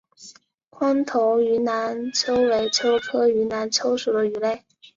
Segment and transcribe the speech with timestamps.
[0.71, 4.65] 宽头云南鳅为鳅科云南鳅属的鱼类。